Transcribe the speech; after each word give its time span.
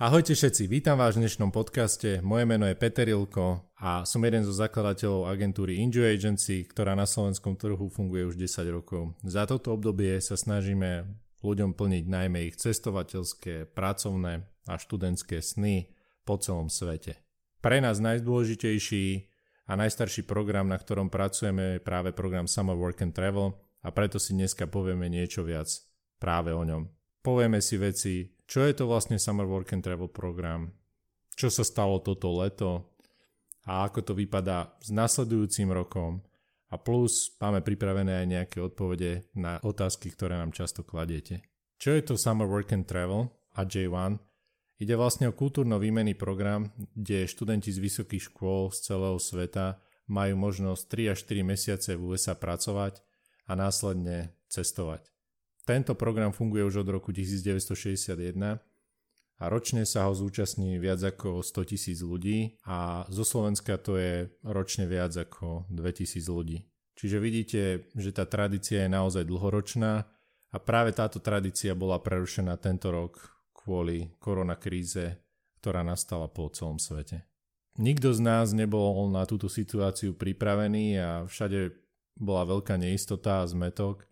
Ahojte 0.00 0.32
všetci, 0.32 0.64
vítam 0.64 0.96
vás 0.96 1.12
v 1.12 1.28
dnešnom 1.28 1.52
podcaste. 1.52 2.24
Moje 2.24 2.48
meno 2.48 2.64
je 2.64 2.72
Peter 2.72 3.04
Ilko 3.04 3.68
a 3.84 4.08
som 4.08 4.24
jeden 4.24 4.48
zo 4.48 4.56
zakladateľov 4.56 5.28
agentúry 5.28 5.76
Enjoy 5.76 6.08
Agency, 6.08 6.64
ktorá 6.64 6.96
na 6.96 7.04
slovenskom 7.04 7.52
trhu 7.60 7.92
funguje 7.92 8.24
už 8.24 8.40
10 8.40 8.64
rokov. 8.72 9.12
Za 9.20 9.44
toto 9.44 9.76
obdobie 9.76 10.16
sa 10.24 10.40
snažíme 10.40 11.04
ľuďom 11.44 11.76
plniť 11.76 12.04
najmä 12.08 12.48
ich 12.48 12.56
cestovateľské, 12.56 13.68
pracovné 13.76 14.48
a 14.64 14.80
študentské 14.80 15.44
sny 15.44 15.92
po 16.24 16.40
celom 16.40 16.72
svete. 16.72 17.20
Pre 17.60 17.76
nás 17.84 18.00
najdôležitejší 18.00 19.28
a 19.68 19.76
najstarší 19.76 20.24
program, 20.24 20.64
na 20.64 20.80
ktorom 20.80 21.12
pracujeme, 21.12 21.76
je 21.76 21.84
práve 21.84 22.16
program 22.16 22.48
Summer 22.48 22.72
Work 22.72 23.04
and 23.04 23.12
Travel 23.12 23.52
a 23.84 23.92
preto 23.92 24.16
si 24.16 24.32
dneska 24.32 24.64
povieme 24.64 25.12
niečo 25.12 25.44
viac 25.44 25.68
práve 26.16 26.56
o 26.56 26.64
ňom. 26.64 26.88
Povieme 27.20 27.60
si 27.60 27.76
veci, 27.76 28.32
čo 28.48 28.64
je 28.64 28.72
to 28.72 28.88
vlastne 28.88 29.20
Summer 29.20 29.44
Work 29.44 29.76
and 29.76 29.84
Travel 29.84 30.08
program, 30.08 30.72
čo 31.36 31.52
sa 31.52 31.60
stalo 31.60 32.00
toto 32.00 32.32
leto 32.32 32.96
a 33.68 33.84
ako 33.84 34.00
to 34.00 34.12
vypadá 34.16 34.72
s 34.80 34.88
nasledujúcim 34.88 35.68
rokom 35.68 36.24
a 36.72 36.80
plus 36.80 37.36
máme 37.36 37.60
pripravené 37.60 38.24
aj 38.24 38.26
nejaké 38.26 38.58
odpovede 38.64 39.28
na 39.36 39.60
otázky, 39.60 40.08
ktoré 40.16 40.40
nám 40.40 40.56
často 40.56 40.80
kladiete. 40.80 41.44
Čo 41.76 41.92
je 41.92 42.02
to 42.08 42.14
Summer 42.16 42.48
Work 42.48 42.72
and 42.72 42.88
Travel 42.88 43.28
a 43.52 43.68
J1? 43.68 44.16
Ide 44.80 44.96
vlastne 44.96 45.28
o 45.28 45.36
kultúrno-výmenný 45.36 46.16
program, 46.16 46.72
kde 46.96 47.28
študenti 47.28 47.68
z 47.68 47.84
vysokých 47.84 48.32
škôl 48.32 48.72
z 48.72 48.80
celého 48.80 49.20
sveta 49.20 49.76
majú 50.08 50.40
možnosť 50.40 50.88
3 50.88 51.12
až 51.12 51.18
4 51.28 51.44
mesiace 51.44 51.90
v 52.00 52.16
USA 52.16 52.32
pracovať 52.32 53.04
a 53.44 53.52
následne 53.52 54.32
cestovať. 54.48 55.19
Tento 55.70 55.94
program 55.94 56.34
funguje 56.34 56.66
už 56.66 56.82
od 56.82 56.98
roku 56.98 57.14
1961 57.14 58.18
a 59.38 59.44
ročne 59.46 59.86
sa 59.86 60.10
ho 60.10 60.12
zúčastní 60.18 60.82
viac 60.82 60.98
ako 60.98 61.46
100 61.46 61.70
tisíc 61.70 62.02
ľudí 62.02 62.58
a 62.66 63.06
zo 63.06 63.22
Slovenska 63.22 63.78
to 63.78 63.94
je 63.94 64.26
ročne 64.42 64.90
viac 64.90 65.14
ako 65.14 65.70
2000 65.70 66.26
ľudí. 66.26 66.66
Čiže 66.98 67.22
vidíte, 67.22 67.62
že 67.94 68.10
tá 68.10 68.26
tradícia 68.26 68.82
je 68.82 68.90
naozaj 68.90 69.22
dlhoročná 69.30 70.10
a 70.50 70.56
práve 70.58 70.90
táto 70.90 71.22
tradícia 71.22 71.78
bola 71.78 72.02
prerušená 72.02 72.58
tento 72.58 72.90
rok 72.90 73.30
kvôli 73.54 74.18
koronakríze, 74.18 75.22
ktorá 75.62 75.86
nastala 75.86 76.26
po 76.26 76.50
celom 76.50 76.82
svete. 76.82 77.30
Nikto 77.78 78.10
z 78.10 78.18
nás 78.26 78.50
nebol 78.50 79.06
na 79.06 79.22
túto 79.22 79.46
situáciu 79.46 80.18
pripravený 80.18 80.98
a 80.98 81.10
všade 81.30 81.78
bola 82.18 82.58
veľká 82.58 82.74
neistota 82.74 83.46
a 83.46 83.46
zmetok 83.46 84.09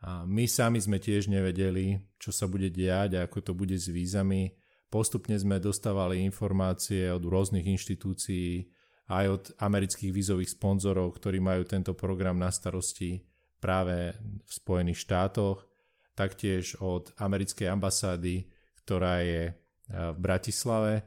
a 0.00 0.24
my 0.24 0.48
sami 0.48 0.80
sme 0.80 0.96
tiež 0.96 1.28
nevedeli, 1.28 2.00
čo 2.16 2.32
sa 2.32 2.48
bude 2.48 2.72
diať 2.72 3.20
a 3.20 3.28
ako 3.28 3.38
to 3.44 3.52
bude 3.52 3.76
s 3.76 3.92
vízami. 3.92 4.48
Postupne 4.88 5.36
sme 5.36 5.60
dostávali 5.60 6.24
informácie 6.24 7.12
od 7.12 7.20
rôznych 7.20 7.68
inštitúcií, 7.68 8.64
aj 9.10 9.26
od 9.28 9.44
amerických 9.60 10.10
vízových 10.14 10.56
sponzorov, 10.56 11.14
ktorí 11.20 11.38
majú 11.42 11.66
tento 11.68 11.92
program 11.92 12.40
na 12.40 12.48
starosti 12.48 13.20
práve 13.60 14.16
v 14.46 14.50
Spojených 14.50 15.04
štátoch, 15.04 15.68
taktiež 16.16 16.80
od 16.80 17.12
americkej 17.20 17.68
ambasády, 17.68 18.48
ktorá 18.82 19.20
je 19.20 19.52
v 19.90 20.18
Bratislave 20.18 21.04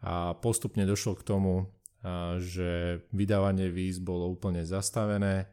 a 0.00 0.32
postupne 0.38 0.86
došlo 0.88 1.18
k 1.18 1.26
tomu, 1.26 1.68
že 2.40 3.02
vydávanie 3.12 3.68
víz 3.68 4.00
bolo 4.00 4.32
úplne 4.32 4.64
zastavené 4.64 5.44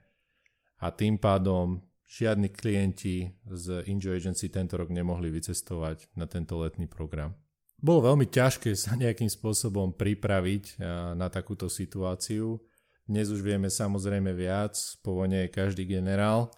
a 0.79 0.87
tým 0.93 1.19
pádom 1.19 1.83
žiadni 2.07 2.47
klienti 2.47 3.35
z 3.43 3.83
Enjoy 3.83 4.15
Agency 4.15 4.47
tento 4.47 4.79
rok 4.79 4.87
nemohli 4.87 5.27
vycestovať 5.27 6.15
na 6.15 6.23
tento 6.25 6.55
letný 6.55 6.87
program. 6.87 7.35
Bolo 7.77 8.09
veľmi 8.09 8.25
ťažké 8.25 8.73
sa 8.73 8.97
nejakým 8.97 9.29
spôsobom 9.29 9.93
pripraviť 9.93 10.81
na 11.13 11.27
takúto 11.29 11.69
situáciu. 11.69 12.57
Dnes 13.05 13.29
už 13.29 13.45
vieme 13.45 13.69
samozrejme 13.69 14.33
viac, 14.33 14.73
po 15.05 15.13
vojne 15.13 15.45
je 15.45 15.53
každý 15.53 15.85
generál, 15.85 16.49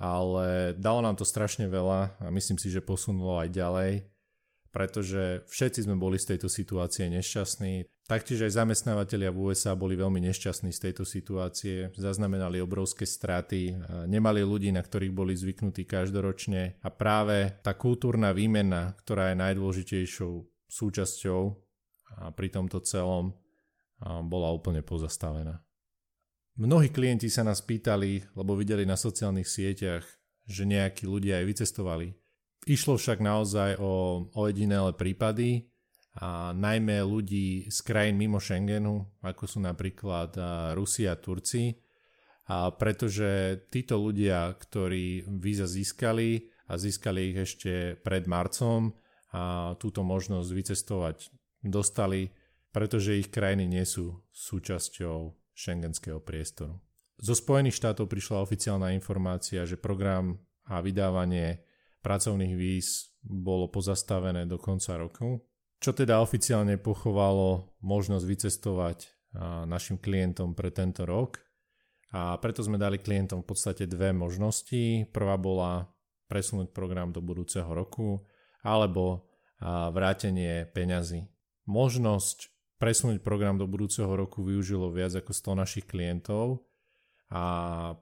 ale 0.00 0.72
dalo 0.74 1.04
nám 1.04 1.14
to 1.18 1.26
strašne 1.28 1.68
veľa 1.68 2.16
a 2.18 2.26
myslím 2.32 2.56
si, 2.56 2.72
že 2.72 2.80
posunulo 2.80 3.36
aj 3.42 3.50
ďalej 3.52 3.92
pretože 4.74 5.46
všetci 5.46 5.86
sme 5.86 5.94
boli 5.94 6.18
z 6.18 6.34
tejto 6.34 6.50
situácie 6.50 7.06
nešťastní. 7.06 7.86
Taktiež 8.10 8.50
aj 8.50 8.58
zamestnávateľia 8.58 9.30
v 9.30 9.48
USA 9.48 9.78
boli 9.78 9.94
veľmi 9.94 10.18
nešťastní 10.28 10.74
z 10.74 10.90
tejto 10.90 11.06
situácie, 11.06 11.94
zaznamenali 11.94 12.58
obrovské 12.58 13.06
straty, 13.06 13.78
nemali 14.10 14.42
ľudí, 14.42 14.74
na 14.74 14.82
ktorých 14.82 15.14
boli 15.14 15.32
zvyknutí 15.38 15.86
každoročne 15.86 16.82
a 16.82 16.88
práve 16.90 17.54
tá 17.62 17.78
kultúrna 17.78 18.34
výmena, 18.34 18.98
ktorá 18.98 19.30
je 19.30 19.40
najdôležitejšou 19.40 20.32
súčasťou 20.68 21.42
pri 22.34 22.48
tomto 22.50 22.82
celom, 22.82 23.38
bola 24.04 24.50
úplne 24.52 24.82
pozastavená. 24.82 25.62
Mnohí 26.60 26.90
klienti 26.90 27.30
sa 27.32 27.46
nás 27.46 27.62
pýtali, 27.62 28.26
lebo 28.36 28.58
videli 28.58 28.84
na 28.84 28.98
sociálnych 28.98 29.48
sieťach, 29.48 30.04
že 30.44 30.68
nejakí 30.68 31.08
ľudia 31.08 31.40
aj 31.40 31.44
vycestovali 31.46 32.12
Išlo 32.64 32.96
však 32.96 33.20
naozaj 33.20 33.76
o 33.76 34.24
ojedinelé 34.40 34.96
prípady 34.96 35.68
a 36.16 36.56
najmä 36.56 37.04
ľudí 37.04 37.68
z 37.68 37.78
krajín 37.84 38.16
mimo 38.16 38.40
Schengenu, 38.40 39.04
ako 39.20 39.44
sú 39.44 39.58
napríklad 39.60 40.32
Rusia 40.72 41.12
a 41.12 41.20
Turci, 41.20 41.76
a 42.48 42.72
pretože 42.72 43.60
títo 43.68 44.00
ľudia, 44.00 44.52
ktorí 44.56 45.28
víza 45.40 45.68
získali 45.68 46.48
a 46.68 46.76
získali 46.80 47.32
ich 47.32 47.38
ešte 47.44 48.00
pred 48.00 48.24
marcom 48.24 48.96
a 49.32 49.76
túto 49.76 50.00
možnosť 50.00 50.48
vycestovať 50.48 51.16
dostali, 51.64 52.32
pretože 52.72 53.16
ich 53.20 53.28
krajiny 53.28 53.68
nie 53.68 53.84
sú 53.84 54.24
súčasťou 54.32 55.36
šengenského 55.52 56.20
priestoru. 56.20 56.80
Zo 57.20 57.36
Spojených 57.36 57.76
štátov 57.76 58.08
prišla 58.08 58.44
oficiálna 58.44 58.92
informácia, 58.96 59.68
že 59.68 59.80
program 59.80 60.40
a 60.64 60.80
vydávanie 60.80 61.60
pracovných 62.04 62.52
víz 62.52 63.16
bolo 63.24 63.72
pozastavené 63.72 64.44
do 64.44 64.60
konca 64.60 65.00
roku, 65.00 65.40
čo 65.80 65.96
teda 65.96 66.20
oficiálne 66.20 66.76
pochovalo 66.76 67.72
možnosť 67.80 68.24
vycestovať 68.28 68.98
našim 69.64 69.96
klientom 69.96 70.52
pre 70.52 70.68
tento 70.68 71.08
rok. 71.08 71.40
A 72.14 72.38
preto 72.38 72.62
sme 72.62 72.78
dali 72.78 73.02
klientom 73.02 73.42
v 73.42 73.48
podstate 73.50 73.90
dve 73.90 74.14
možnosti. 74.14 75.08
Prvá 75.10 75.34
bola 75.34 75.90
presunúť 76.30 76.70
program 76.70 77.10
do 77.10 77.18
budúceho 77.18 77.66
roku 77.66 78.22
alebo 78.62 79.26
vrátenie 79.64 80.70
peňazí. 80.70 81.26
Možnosť 81.66 82.52
presunúť 82.78 83.24
program 83.24 83.56
do 83.58 83.66
budúceho 83.66 84.12
roku 84.12 84.44
využilo 84.44 84.92
viac 84.92 85.16
ako 85.16 85.32
100 85.32 85.62
našich 85.64 85.86
klientov 85.88 86.68
a 87.32 87.44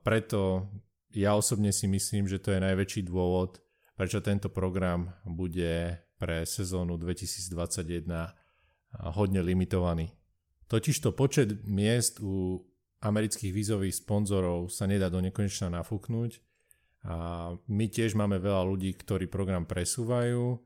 preto 0.02 0.68
ja 1.14 1.32
osobne 1.38 1.70
si 1.70 1.88
myslím, 1.88 2.28
že 2.28 2.42
to 2.42 2.52
je 2.52 2.60
najväčší 2.60 3.06
dôvod, 3.06 3.62
prečo 4.02 4.18
tento 4.18 4.50
program 4.50 5.14
bude 5.22 5.94
pre 6.18 6.42
sezónu 6.42 6.98
2021 6.98 8.10
hodne 9.14 9.38
limitovaný. 9.46 10.10
Totižto 10.66 11.14
počet 11.14 11.62
miest 11.62 12.18
u 12.18 12.66
amerických 12.98 13.54
vízových 13.54 14.02
sponzorov 14.02 14.74
sa 14.74 14.90
nedá 14.90 15.06
do 15.06 15.22
nekonečna 15.22 15.70
nafúknuť 15.70 16.42
a 17.06 17.14
my 17.54 17.86
tiež 17.86 18.18
máme 18.18 18.42
veľa 18.42 18.66
ľudí, 18.66 18.90
ktorí 18.90 19.30
program 19.30 19.70
presúvajú 19.70 20.58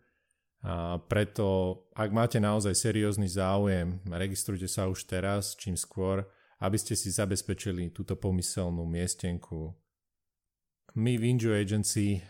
a 0.65 0.97
preto 1.05 1.77
ak 1.93 2.09
máte 2.17 2.41
naozaj 2.41 2.73
seriózny 2.73 3.29
záujem, 3.29 4.01
registrujte 4.09 4.65
sa 4.65 4.89
už 4.89 5.05
teraz, 5.05 5.53
čím 5.61 5.77
skôr, 5.77 6.25
aby 6.65 6.81
ste 6.81 6.97
si 6.97 7.13
zabezpečili 7.13 7.93
túto 7.93 8.17
pomyselnú 8.17 8.89
miestenku. 8.89 9.77
My 10.97 11.21
v 11.21 11.37
Enjoy 11.37 11.61
Agency 11.61 12.25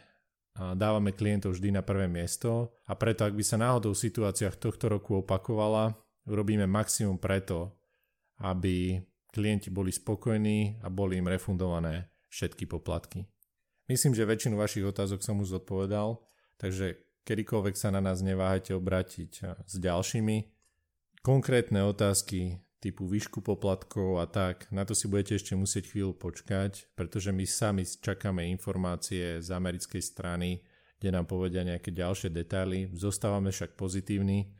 dávame 0.56 1.12
klientov 1.12 1.56
vždy 1.56 1.76
na 1.76 1.82
prvé 1.84 2.08
miesto 2.08 2.72
a 2.88 2.96
preto 2.96 3.28
ak 3.28 3.36
by 3.36 3.44
sa 3.44 3.60
náhodou 3.60 3.92
v 3.92 4.02
situáciách 4.08 4.56
tohto 4.56 4.88
roku 4.88 5.20
opakovala, 5.20 5.92
urobíme 6.24 6.64
maximum 6.64 7.20
preto, 7.20 7.76
aby 8.40 9.00
klienti 9.32 9.68
boli 9.68 9.92
spokojní 9.92 10.80
a 10.80 10.88
boli 10.88 11.20
im 11.20 11.28
refundované 11.28 12.08
všetky 12.32 12.64
poplatky. 12.64 13.28
Myslím, 13.86 14.16
že 14.16 14.26
väčšinu 14.26 14.58
vašich 14.58 14.82
otázok 14.82 15.22
som 15.22 15.38
už 15.38 15.60
zodpovedal, 15.60 16.18
takže 16.58 16.98
kedykoľvek 17.22 17.74
sa 17.78 17.94
na 17.94 18.02
nás 18.02 18.24
neváhajte 18.24 18.74
obrátiť 18.74 19.62
s 19.62 19.74
ďalšími. 19.78 20.36
Konkrétne 21.22 21.86
otázky 21.86 22.65
typu 22.86 23.10
výšku 23.10 23.42
poplatkov 23.42 24.22
a 24.22 24.30
tak, 24.30 24.70
na 24.70 24.86
to 24.86 24.94
si 24.94 25.10
budete 25.10 25.42
ešte 25.42 25.58
musieť 25.58 25.90
chvíľu 25.90 26.14
počkať, 26.14 26.86
pretože 26.94 27.34
my 27.34 27.42
sami 27.42 27.82
čakáme 27.82 28.46
informácie 28.46 29.42
z 29.42 29.48
americkej 29.50 29.98
strany, 29.98 30.62
kde 31.02 31.10
nám 31.10 31.26
povedia 31.26 31.66
nejaké 31.66 31.90
ďalšie 31.90 32.30
detaily. 32.30 32.94
Zostávame 32.94 33.50
však 33.50 33.74
pozitívni 33.74 34.54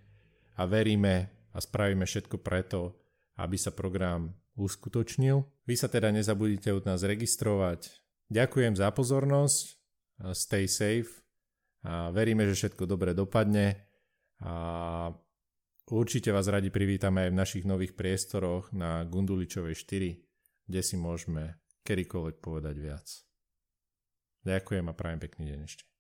a 0.58 0.66
veríme 0.66 1.30
a 1.54 1.58
spravíme 1.62 2.02
všetko 2.02 2.42
preto, 2.42 2.98
aby 3.38 3.54
sa 3.54 3.70
program 3.70 4.34
uskutočnil. 4.58 5.46
Vy 5.64 5.74
sa 5.78 5.86
teda 5.86 6.10
nezabudnite 6.10 6.74
od 6.74 6.82
nás 6.82 7.06
registrovať. 7.06 7.94
Ďakujem 8.26 8.74
za 8.74 8.90
pozornosť, 8.90 9.64
stay 10.34 10.66
safe 10.66 11.22
a 11.86 12.10
veríme, 12.10 12.42
že 12.50 12.58
všetko 12.58 12.90
dobre 12.90 13.14
dopadne 13.14 13.86
a 14.42 15.14
určite 15.94 16.34
vás 16.34 16.50
radi 16.50 16.74
privítame 16.74 17.26
aj 17.26 17.30
v 17.30 17.38
našich 17.38 17.64
nových 17.64 17.94
priestoroch 17.94 18.74
na 18.74 19.06
Gunduličovej 19.06 19.78
4, 19.78 20.66
kde 20.66 20.80
si 20.82 20.98
môžeme 20.98 21.62
kedykoľvek 21.86 22.36
povedať 22.42 22.74
viac. 22.82 23.06
Ďakujem 24.42 24.86
a 24.90 24.94
prajem 24.94 25.20
pekný 25.22 25.44
deň 25.54 25.60
ešte. 25.62 25.95